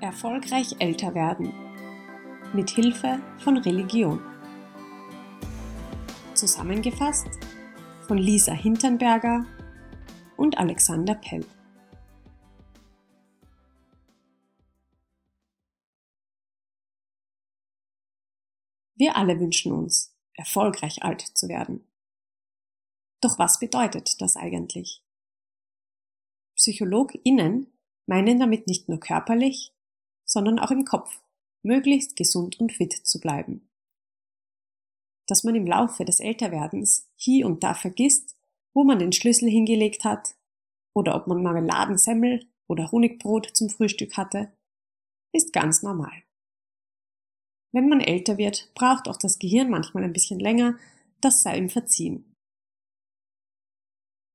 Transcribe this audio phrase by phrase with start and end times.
[0.00, 1.52] Erfolgreich älter werden.
[2.54, 4.20] Mit Hilfe von Religion.
[6.34, 7.26] Zusammengefasst
[8.06, 9.44] von Lisa Hintenberger
[10.36, 11.44] und Alexander Pell.
[18.94, 21.84] Wir alle wünschen uns, erfolgreich alt zu werden.
[23.20, 25.02] Doch was bedeutet das eigentlich?
[26.54, 27.66] PsychologInnen
[28.06, 29.74] meinen damit nicht nur körperlich,
[30.28, 31.20] sondern auch im Kopf,
[31.62, 33.68] möglichst gesund und fit zu bleiben.
[35.26, 38.36] Dass man im Laufe des Älterwerdens hier und da vergisst,
[38.74, 40.36] wo man den Schlüssel hingelegt hat
[40.94, 44.52] oder ob man Marmeladensemmel oder Honigbrot zum Frühstück hatte,
[45.32, 46.22] ist ganz normal.
[47.72, 50.78] Wenn man älter wird, braucht auch das Gehirn manchmal ein bisschen länger,
[51.20, 52.34] das sei ihm verziehen.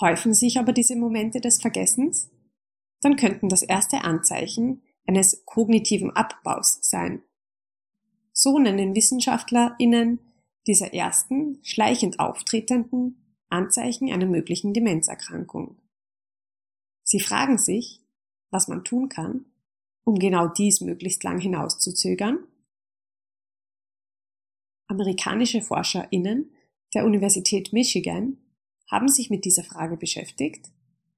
[0.00, 2.30] Häufen sich aber diese Momente des Vergessens,
[3.00, 7.22] dann könnten das erste Anzeichen eines kognitiven Abbaus sein.
[8.32, 10.18] So nennen WissenschaftlerInnen
[10.66, 15.76] diese ersten, schleichend auftretenden Anzeichen einer möglichen Demenzerkrankung.
[17.02, 18.02] Sie fragen sich,
[18.50, 19.44] was man tun kann,
[20.04, 22.38] um genau dies möglichst lang hinauszuzögern.
[24.86, 26.50] Amerikanische ForscherInnen
[26.94, 28.38] der Universität Michigan
[28.90, 30.70] haben sich mit dieser Frage beschäftigt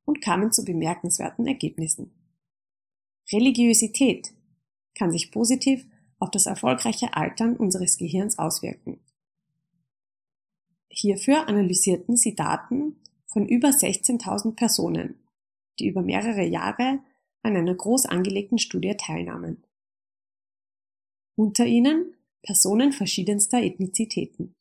[0.04, 2.15] und kamen zu bemerkenswerten Ergebnissen.
[3.32, 4.32] Religiosität
[4.94, 5.86] kann sich positiv
[6.18, 9.00] auf das erfolgreiche Altern unseres Gehirns auswirken.
[10.88, 15.20] Hierfür analysierten sie Daten von über 16.000 Personen,
[15.78, 17.00] die über mehrere Jahre
[17.42, 19.62] an einer groß angelegten Studie teilnahmen.
[21.34, 24.54] Unter ihnen Personen verschiedenster Ethnizitäten.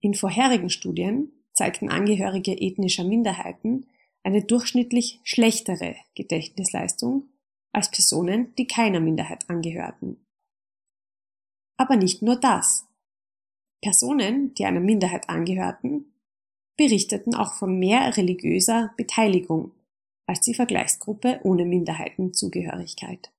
[0.00, 3.86] In vorherigen Studien zeigten Angehörige ethnischer Minderheiten
[4.22, 7.28] eine durchschnittlich schlechtere Gedächtnisleistung
[7.72, 10.26] als Personen, die keiner Minderheit angehörten.
[11.76, 12.86] Aber nicht nur das.
[13.80, 16.12] Personen, die einer Minderheit angehörten,
[16.76, 19.72] berichteten auch von mehr religiöser Beteiligung
[20.26, 23.32] als die Vergleichsgruppe ohne Minderheitenzugehörigkeit.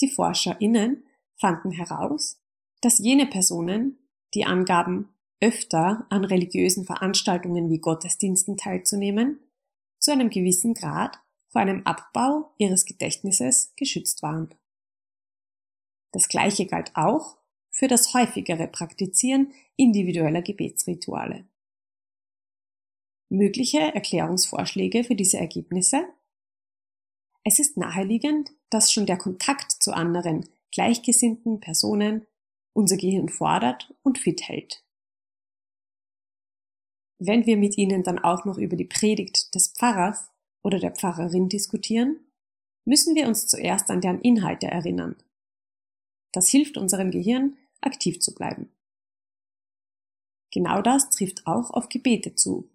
[0.00, 1.04] Die ForscherInnen
[1.36, 2.40] fanden heraus,
[2.80, 3.98] dass jene Personen,
[4.34, 5.08] die angaben,
[5.40, 9.40] öfter an religiösen Veranstaltungen wie Gottesdiensten teilzunehmen,
[9.98, 11.18] zu einem gewissen Grad
[11.48, 14.54] vor einem Abbau ihres Gedächtnisses geschützt waren.
[16.12, 17.36] Das gleiche galt auch
[17.70, 21.46] für das häufigere Praktizieren individueller Gebetsrituale.
[23.28, 26.08] Mögliche Erklärungsvorschläge für diese Ergebnisse?
[27.44, 32.26] Es ist naheliegend, dass schon der Kontakt zu anderen gleichgesinnten Personen
[32.72, 34.82] unser Gehirn fordert und fit hält.
[37.18, 40.30] Wenn wir mit ihnen dann auch noch über die Predigt des Pfarrers
[40.62, 42.20] oder der Pfarrerin diskutieren,
[42.84, 45.16] müssen wir uns zuerst an deren Inhalte erinnern.
[46.32, 48.70] Das hilft unserem Gehirn, aktiv zu bleiben.
[50.52, 52.70] Genau das trifft auch auf Gebete zu.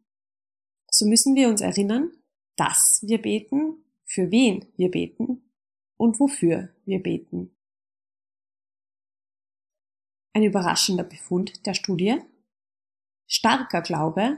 [0.92, 2.12] So müssen wir uns erinnern,
[2.56, 5.50] dass wir beten, für wen wir beten
[5.98, 7.56] und wofür wir beten.
[10.34, 12.20] Ein überraschender Befund der Studie
[13.34, 14.38] starker Glaube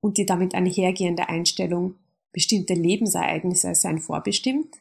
[0.00, 1.94] und die damit einhergehende Einstellung,
[2.32, 4.76] bestimmte Lebensereignisse seien vorbestimmt,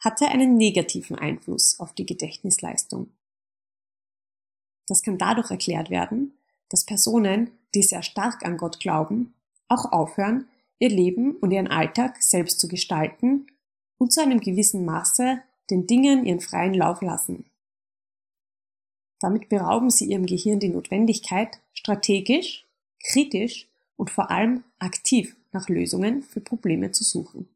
[0.00, 3.10] hatte einen negativen Einfluss auf die Gedächtnisleistung.
[4.86, 6.38] Das kann dadurch erklärt werden,
[6.70, 9.34] dass Personen, die sehr stark an Gott glauben,
[9.68, 13.46] auch aufhören, ihr Leben und ihren Alltag selbst zu gestalten
[13.98, 17.44] und zu einem gewissen Maße den Dingen ihren freien Lauf lassen.
[19.18, 22.66] Damit berauben sie ihrem Gehirn die Notwendigkeit, strategisch,
[23.02, 27.48] kritisch und vor allem aktiv nach Lösungen für Probleme zu suchen.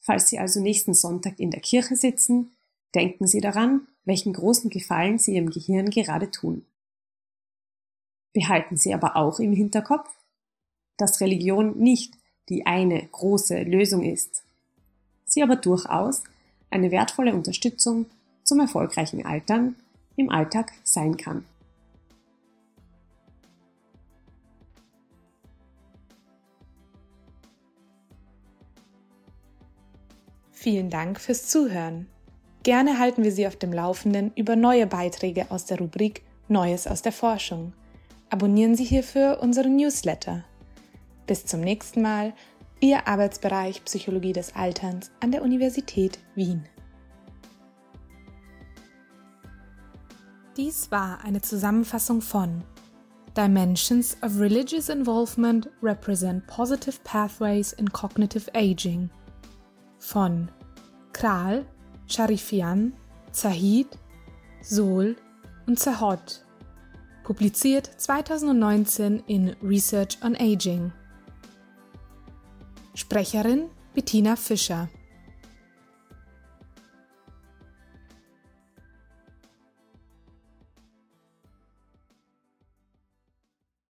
[0.00, 2.56] Falls Sie also nächsten Sonntag in der Kirche sitzen,
[2.94, 6.66] denken Sie daran, welchen großen Gefallen Sie Ihrem Gehirn gerade tun.
[8.32, 10.10] Behalten Sie aber auch im Hinterkopf,
[10.96, 12.14] dass Religion nicht
[12.48, 14.42] die eine große Lösung ist,
[15.24, 16.22] sie aber durchaus
[16.70, 18.06] eine wertvolle Unterstützung
[18.44, 19.76] zum erfolgreichen Altern
[20.16, 21.44] im Alltag sein kann.
[30.52, 32.06] Vielen Dank fürs Zuhören.
[32.62, 37.02] Gerne halten wir Sie auf dem Laufenden über neue Beiträge aus der Rubrik Neues aus
[37.02, 37.74] der Forschung.
[38.30, 40.44] Abonnieren Sie hierfür unseren Newsletter.
[41.26, 42.32] Bis zum nächsten Mal,
[42.80, 46.64] Ihr Arbeitsbereich Psychologie des Alterns an der Universität Wien.
[50.56, 52.62] Dies war eine Zusammenfassung von
[53.36, 59.10] Dimensions of Religious Involvement Represent Positive Pathways in Cognitive Aging
[59.98, 60.48] von
[61.12, 61.66] Kral,
[62.06, 62.92] Sharifian,
[63.32, 63.88] Zahid,
[64.62, 65.16] Sol
[65.66, 66.44] und Zahod.
[67.24, 70.92] Publiziert 2019 in Research on Aging.
[72.94, 74.88] Sprecherin Bettina Fischer.